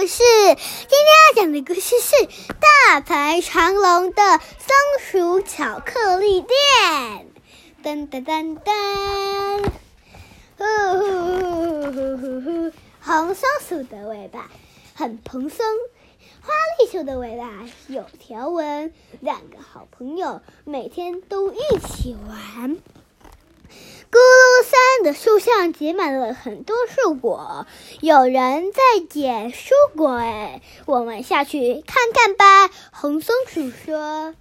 [0.00, 0.22] 故事。
[0.24, 0.98] 今天
[1.36, 2.26] 要讲的故事是
[2.58, 7.28] 大排长龙的松鼠巧克力店。
[7.84, 9.70] 噔噔噔噔，
[10.56, 10.64] 呼
[11.02, 12.72] 呼呼呼呼！
[13.02, 14.50] 红松鼠的尾巴
[14.94, 15.66] 很蓬松，
[16.40, 16.48] 花
[16.78, 18.94] 栗鼠的尾巴有条纹。
[19.20, 22.78] 两个好朋友每天都一起玩。
[24.10, 27.68] 咕噜山的树上结满了很多树果，
[28.00, 32.74] 有人在捡树果哎，我们下去看看吧。
[32.92, 34.34] 红松鼠说：“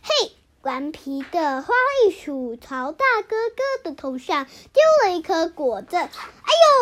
[0.00, 0.30] 嘿，
[0.62, 6.08] 顽皮的花栗鼠朝大哥哥的头上丢了一颗果子，哎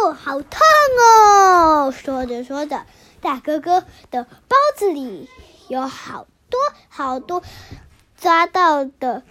[0.02, 0.60] 呦，好痛
[1.00, 2.84] 哦！”说着说着，
[3.22, 5.30] 大哥哥的包子里
[5.68, 7.42] 有好多好多
[8.20, 9.22] 抓到的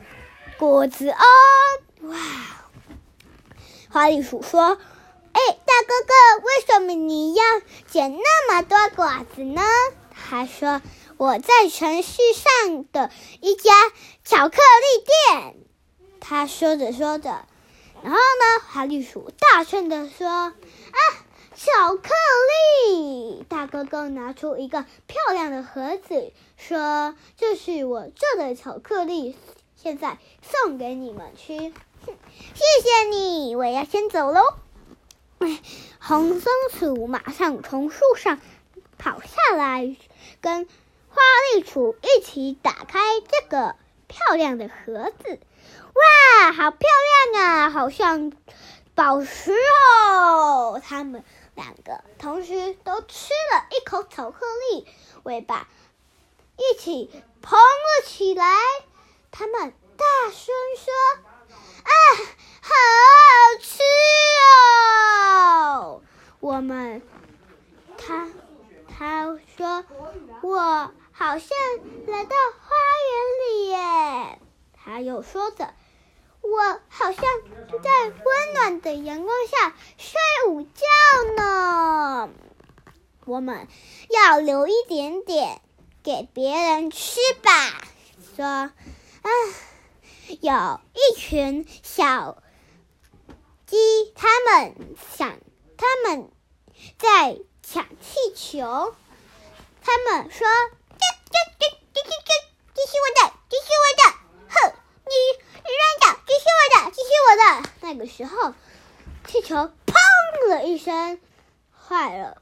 [0.57, 1.23] 果子哦，
[2.07, 2.17] 哇！
[3.93, 4.59] 花栗鼠说
[5.33, 7.43] ：“哎，大哥哥，为什么你要
[7.87, 9.61] 捡那么多果子呢？”
[10.11, 10.81] 他说
[11.17, 13.71] ：“我在城市上的一家
[14.23, 15.55] 巧克力店。”
[16.19, 17.45] 他说着说着，
[18.01, 20.99] 然后呢，花栗鼠大声的说：“啊，
[21.55, 22.09] 巧克
[22.87, 29.37] 力！”大哥哥拿出一个漂亮的盒子，说：“这是我做的巧克力，
[29.83, 31.73] 现在送给你们吃。”
[32.07, 32.17] 哼
[32.55, 34.41] 谢谢你，我要先走喽。
[35.99, 38.39] 红松鼠马上从树上
[38.97, 39.95] 跑下来，
[40.41, 40.65] 跟
[41.09, 41.21] 花
[41.53, 43.75] 栗鼠一起打开这个
[44.07, 45.39] 漂亮的盒子。
[45.93, 46.89] 哇，好漂
[47.33, 48.31] 亮啊，好像
[48.95, 50.81] 宝石哦！
[50.83, 51.23] 他们
[51.55, 54.87] 两个同时都吃了一口巧克力，
[55.23, 55.67] 尾巴
[56.57, 57.09] 一起
[57.41, 58.45] 蓬了起来。
[59.35, 60.93] 他们大声说。
[61.83, 61.91] 啊，
[62.61, 63.81] 好好吃
[65.59, 66.01] 哦！
[66.39, 67.01] 我们，
[67.97, 68.29] 他
[68.87, 69.83] 他说
[70.41, 71.49] 我好像
[72.07, 72.75] 来到花
[73.09, 74.39] 园里耶。
[74.73, 75.73] 他又说着，
[76.41, 77.23] 我好像
[77.83, 80.69] 在温暖的阳光下睡午觉
[81.35, 82.29] 呢。
[83.25, 83.67] 我们
[84.09, 85.61] 要留一点点
[86.03, 87.51] 给别人吃吧。
[88.35, 88.71] 说，
[89.23, 89.29] 啊。
[90.41, 92.41] 有一群小
[93.65, 93.77] 鸡，
[94.15, 94.75] 他们
[95.17, 95.37] 想，
[95.77, 96.31] 他们
[96.97, 98.95] 在抢气球。
[99.81, 100.47] 他们说
[100.89, 102.31] ：“这、这、这、这、这、这，
[102.73, 104.03] 这是我的，这是我的！
[104.49, 104.55] 哼，
[105.05, 105.11] 你
[105.65, 108.53] 乱讲，这是我的，这是我的！”那个时候，
[109.27, 109.55] 气球
[109.85, 111.19] 砰的一声
[111.71, 112.41] 坏了，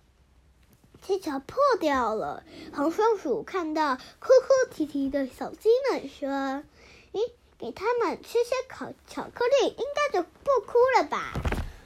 [1.12, 2.42] 气球破掉了。
[2.74, 6.30] 红松鼠看到哭哭啼啼的小鸡们，说
[7.12, 7.20] ：“咦？”
[7.60, 11.34] 给他们吃些烤巧克力，应该就不哭了吧？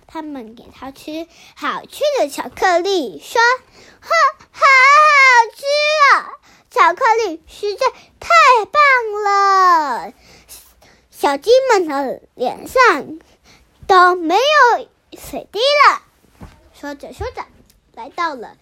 [0.06, 3.42] 他们给他吃好吃的巧克力，说
[4.00, 4.10] ：“哈，
[4.52, 5.66] 好好吃
[6.14, 6.32] 啊！
[6.70, 7.88] 巧克力实在
[8.20, 8.30] 太
[8.66, 10.14] 棒了。”
[11.10, 13.20] 小鸡们的脸上
[13.88, 14.88] 都没有
[15.20, 16.04] 水滴了。
[16.74, 17.44] 说着说着，
[17.96, 18.56] 来到了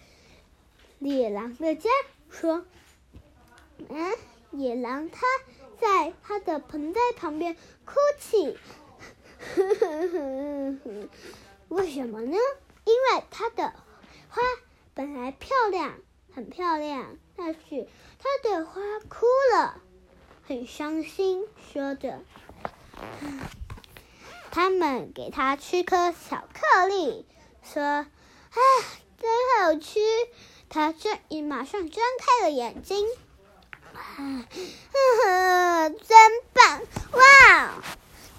[1.08, 1.90] 野狼的家，
[2.30, 2.64] 说
[3.88, 4.12] ：“嗯，
[4.52, 5.20] 野狼他。”
[5.76, 8.56] 在他的盆栽旁边哭泣，
[11.68, 12.38] 为什么呢？
[12.84, 13.74] 因为他的
[14.30, 14.40] 花
[14.94, 15.98] 本来漂亮，
[16.32, 17.88] 很漂亮，但是
[18.18, 19.82] 他的花枯了，
[20.46, 21.46] 很伤心。
[21.72, 22.22] 说着，
[24.52, 27.26] 他们给他吃颗巧克力，
[27.62, 28.06] 说：“啊，
[29.18, 29.28] 真
[29.58, 29.98] 好吃！”
[30.74, 33.06] 他这一马上睁开了眼睛。
[33.94, 34.24] 呵
[35.22, 36.18] 呵，真
[36.52, 36.82] 棒！
[37.12, 37.74] 哇，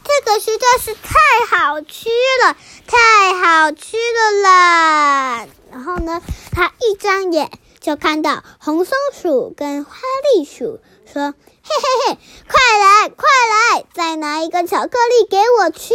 [0.04, 1.14] 这个实在是太
[1.50, 2.10] 好吃
[2.44, 2.58] 了，
[2.88, 5.48] 太好吃了啦！
[5.72, 9.96] 然后呢，他一张眼就看到红松鼠跟花
[10.34, 11.32] 栗鼠说
[11.64, 12.18] ：“嘿嘿嘿，
[12.50, 15.94] 快来快来，再拿一个巧克力给我吃！”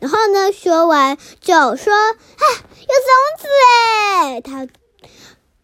[0.00, 3.48] 然后呢，说完就说：“啊，有种子
[4.28, 4.68] 诶！”他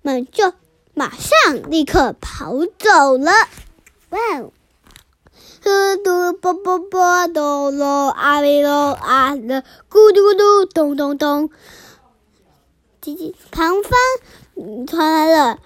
[0.08, 0.55] 们就。
[0.94, 3.31] 马上立刻跑走了！
[4.10, 4.50] 哇哦！
[5.62, 11.50] 嘟嘟啵啵啵，哆啰啊哩啰啊了，咕嘟咕嘟，咚咚咚。
[13.00, 15.60] 叽叽，旁方传来了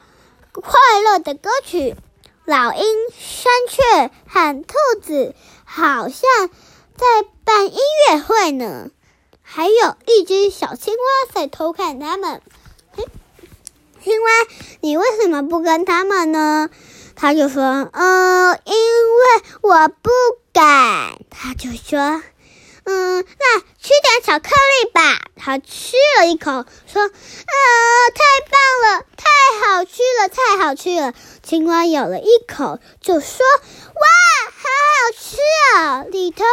[0.52, 1.96] 快乐的歌曲。
[2.44, 5.34] 老鹰、山雀和兔子
[5.64, 6.50] 好像
[6.94, 7.06] 在
[7.44, 7.78] 办音
[8.10, 8.90] 乐会呢，
[9.40, 12.42] 还有一只小青蛙在偷看他们。
[14.02, 14.28] 青蛙，
[14.80, 16.70] 你为什么不跟他们呢？
[17.14, 20.10] 他就说：“嗯，因为我不
[20.52, 22.20] 敢。”他就说
[22.82, 26.50] ：“嗯，那吃点巧克力吧。”他吃了一口，
[26.92, 27.10] 说：“啊，
[28.14, 31.14] 太棒了，太好吃了，太好吃了。”
[31.44, 33.46] 青蛙咬了一口，就说
[33.94, 34.02] ：“哇，
[34.46, 35.36] 好好吃
[35.76, 36.04] 啊！
[36.10, 36.44] 里头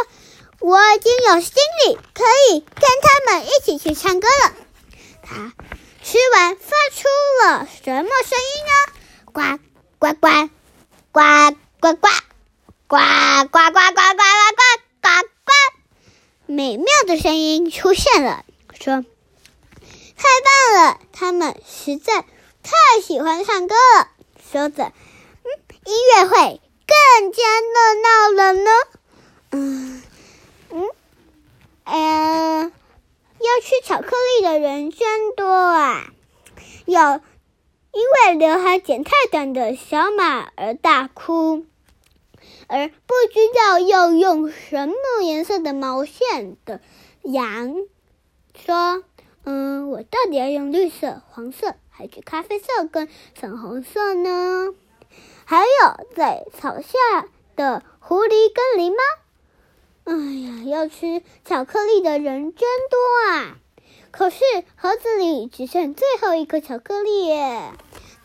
[0.60, 1.54] 我已经有心
[1.88, 4.54] 理，可以跟他们一起去唱歌了。”
[5.24, 5.54] 他
[6.04, 7.08] 吃完发出
[7.44, 8.72] 了什么声音呢？
[9.26, 9.60] 呱
[10.00, 10.50] 呱呱
[11.12, 11.22] 呱
[11.80, 12.18] 呱呱呱
[12.88, 12.98] 呱
[13.48, 14.62] 呱呱呱呱
[15.02, 15.08] 呱
[15.46, 15.52] 呱！
[16.46, 18.44] 美妙的声音出现了，
[18.80, 19.06] 说
[20.18, 20.24] ：“太
[20.74, 22.22] 棒了，他们实在
[22.64, 24.10] 太喜欢唱歌了。”
[24.52, 25.48] 说着，嗯，
[25.86, 28.72] 音乐会更加热闹了呢。
[29.52, 30.04] 嗯
[30.72, 30.90] 嗯，
[31.84, 32.72] 呃，
[33.40, 36.12] 要吃巧克力的人真多啊！
[36.86, 37.00] 有
[37.92, 41.66] 因为刘海剪太短的小马而大哭，
[42.68, 46.82] 而不知道要用什么颜色的毛线的
[47.24, 47.76] 羊
[48.56, 49.04] 说
[49.46, 54.74] ：“嗯，我到底要用绿色、黄色？”还是咖啡色跟粉红色呢？
[55.46, 58.98] 还有在草下的狐狸跟狸猫。
[60.10, 63.58] 哎呀，要吃巧克力的人真多啊！
[64.10, 64.40] 可是
[64.76, 67.74] 盒子里只剩最后一颗巧克力耶，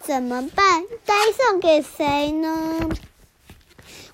[0.01, 0.87] 怎么办？
[1.05, 2.89] 该送给谁呢？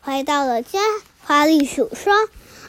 [0.01, 0.81] 回到了家，
[1.23, 2.13] 花栗鼠说：“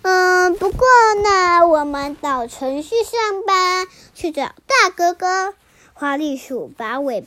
[0.03, 0.87] 嗯，不过
[1.23, 5.55] 呢，我们到城市上班去找大哥哥。”
[5.93, 7.21] 花栗鼠把尾，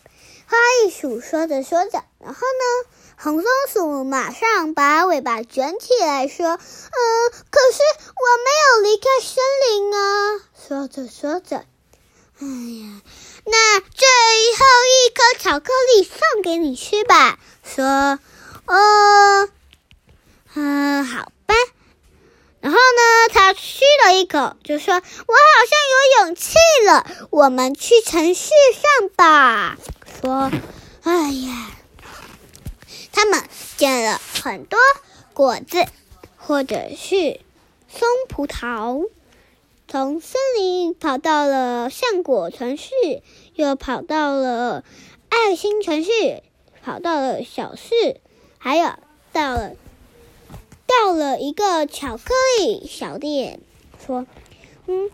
[0.46, 6.60] 花栗鼠说着说着，然后呢，红松鼠马上把尾巴卷起来说：“嗯，
[7.50, 7.78] 可是
[8.14, 11.64] 我没有离开森林啊。”说着说着，
[12.40, 13.00] 哎呀，
[13.46, 14.06] 那最
[14.58, 17.38] 后一颗巧克力送给你吃吧。
[17.64, 18.18] 说，
[18.66, 19.48] 哦，
[20.54, 21.54] 嗯，好吧。
[22.60, 25.02] 然后呢，他吃了一口，就说：“我好
[25.70, 26.54] 像有勇气
[26.86, 29.76] 了，我们去城市上吧。”
[30.20, 30.50] 说
[31.04, 31.70] ：“哎呀，
[33.14, 33.42] 他们
[33.76, 34.78] 捡了很多
[35.32, 35.86] 果子，
[36.36, 37.40] 或者是
[37.88, 39.08] 松葡萄，
[39.88, 42.90] 从森林跑到了橡果城市，
[43.54, 44.84] 又跑到了
[45.28, 46.42] 爱心城市，
[46.82, 48.20] 跑到了小市，
[48.58, 48.90] 还有
[49.32, 49.72] 到了。”
[50.86, 53.58] 到了一个巧克力小店，
[54.06, 54.26] 说
[54.86, 55.10] ：“嗯，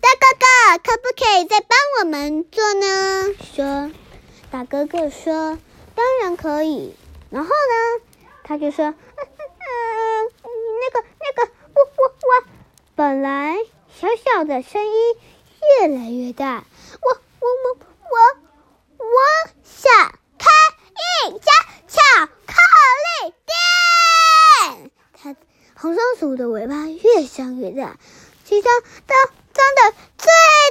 [0.00, 3.92] 大哥哥，可不可以再帮我们做呢？”说
[4.50, 5.58] ：“大哥哥说，
[5.94, 6.94] 当然可以。”
[7.30, 8.04] 然后呢，
[8.42, 10.48] 他就说：“嗯嗯，
[10.80, 12.44] 那个那个，我我我，
[12.94, 13.56] 本来
[13.88, 14.92] 小小的声音
[15.80, 16.64] 越来越大，
[17.02, 17.10] 我
[17.40, 17.78] 我我
[18.10, 18.16] 我
[19.04, 19.06] 我
[19.62, 19.92] 想
[20.38, 20.48] 开
[21.28, 21.52] 一家
[21.86, 22.52] 巧克
[23.26, 23.34] 力
[24.80, 25.36] 店。”它
[25.74, 27.98] 红松鼠的尾巴越长越大，
[28.44, 28.72] 其中
[29.06, 29.14] 都
[29.52, 30.26] 长得最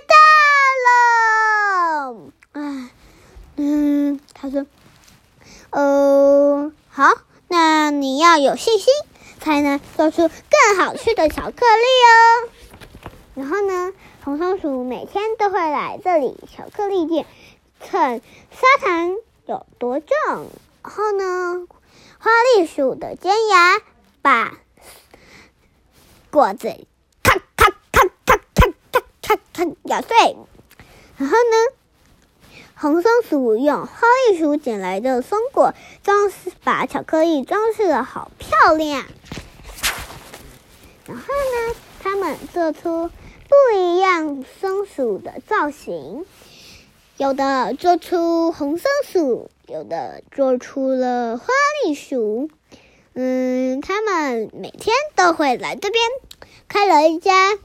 [0.07, 0.15] 大
[2.07, 2.31] 了。
[2.53, 2.89] 唉，
[3.57, 4.65] 嗯，他说
[5.71, 7.03] ：“哦，好，
[7.47, 8.87] 那你要有信心，
[9.39, 12.49] 才能做出更好吃的巧克力哦。”
[13.35, 13.93] 然后呢，
[14.23, 17.25] 红松鼠每天都会来这里巧克力店
[17.81, 18.21] 称
[18.51, 19.15] 砂糖
[19.45, 20.07] 有多重。
[20.83, 21.67] 然后呢，
[22.19, 23.81] 花栗鼠的尖牙。
[24.19, 24.57] 把
[26.31, 26.67] 果子
[27.23, 30.35] 咔咔咔咔咔咔咔咔咬碎，
[31.15, 31.55] 然后呢，
[32.79, 39.03] 红松鼠用花栗鼠捡来的松果装饰，把巧克力装饰的好漂亮。
[41.07, 46.23] 然后呢，他们做出不一样松鼠的造型，
[47.17, 51.47] 有的做出红松鼠，有的做出了花
[51.83, 52.51] 栗鼠。
[53.15, 56.03] 嗯，他们每天都会来这边，
[56.67, 57.57] 开了一家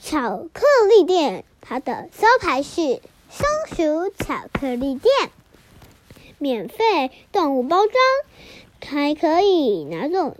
[0.00, 1.44] 巧克力店。
[1.60, 5.12] 它的招牌是松鼠巧克力店，
[6.38, 7.94] 免费动物包装，
[8.84, 10.36] 还可以拿种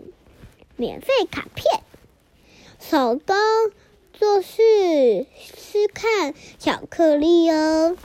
[0.75, 1.83] 免费卡片，
[2.79, 3.35] 手工
[4.13, 7.97] 做事是看巧克力哦。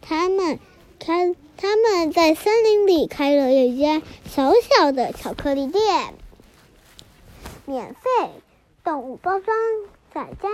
[0.00, 0.58] 他们
[0.98, 1.34] 开。
[1.58, 6.12] 他们在森林里开了一家小小的巧克力店，
[7.64, 8.00] 免费
[8.84, 9.56] 动物包装，
[10.12, 10.50] 再加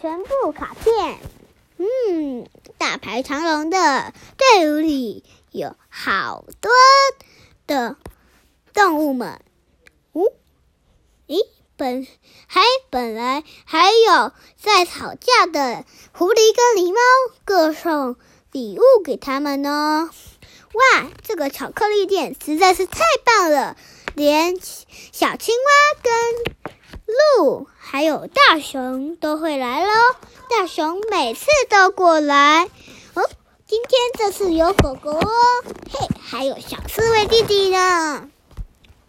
[0.00, 1.18] 全部卡片。
[1.78, 2.46] 嗯，
[2.78, 6.70] 大排长龙的队伍里有好多
[7.66, 7.96] 的
[8.72, 9.40] 动物们。
[10.12, 10.32] 哦，
[11.26, 12.06] 咦，本
[12.46, 17.00] 还本来还有在吵架的狐狸跟狸猫，
[17.44, 18.16] 各送。
[18.52, 20.08] 礼物给他们呢！
[20.72, 23.76] 哇，这个巧克力店实在是太棒了，
[24.14, 26.65] 连小青蛙跟
[27.36, 29.90] 鹿还有大熊都会来喽。
[30.48, 32.64] 大熊每次都过来。
[33.14, 33.30] 哦，
[33.66, 35.28] 今天这次有狗狗哦，
[35.90, 38.28] 嘿，还有小刺猬弟弟呢。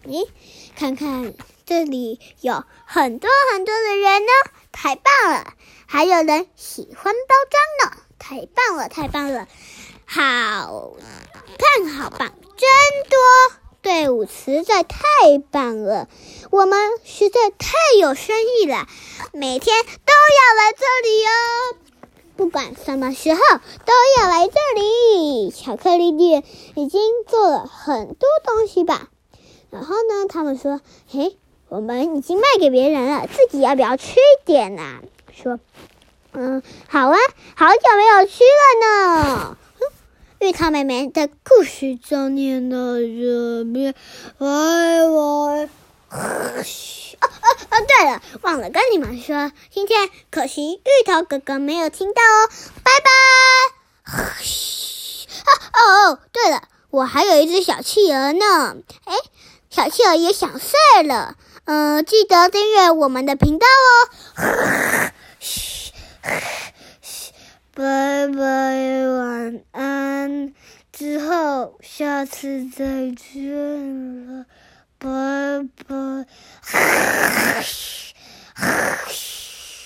[0.05, 0.27] 咦，
[0.75, 1.33] 看看
[1.65, 4.31] 这里有很多很多的人呢，
[4.71, 5.53] 太棒了！
[5.85, 9.47] 还有人喜欢包装呢，太棒了，太棒了！
[10.05, 10.93] 好
[11.57, 12.69] 棒，好棒，真
[13.09, 13.19] 多！
[13.81, 14.97] 队伍实在太
[15.51, 16.07] 棒了，
[16.51, 17.69] 我们实在太
[17.99, 18.87] 有生意了，
[19.33, 21.77] 每天都要来这里哦。
[22.35, 25.51] 不管什么时候都要来这里。
[25.51, 26.43] 巧克力店
[26.75, 29.09] 已经做了很多东西吧？
[29.71, 31.37] 然后呢，他们说：“嘿，
[31.69, 34.99] 我们已经卖给别人了，自己要不要吃一点呢？”
[35.33, 35.59] 说
[36.33, 37.17] ：“嗯，好啊，
[37.55, 39.57] 好久没有吃了呢。”
[40.39, 43.95] 芋头妹妹的故事中念到这边，
[44.37, 45.69] 拜拜。
[46.09, 46.17] 哦
[47.19, 52.49] 哦哦，对了，忘了跟你们说，今天可惜芋头哥哥没有听到哦，
[52.83, 53.09] 拜拜。
[55.43, 58.77] 哦哦，对了，我还有一只小企鹅呢。
[59.05, 59.15] 哎，
[59.71, 61.35] 小企鹅也想睡了。
[61.65, 65.11] 嗯，记得订阅我们的频道哦。
[65.39, 65.91] 嘘
[67.77, 70.51] 拜拜，晚安。
[70.91, 74.47] 之后下次再见了，
[74.97, 75.07] 拜
[75.87, 76.25] 拜。